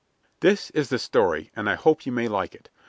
[0.39, 2.71] This is the story, and I hope you may like it.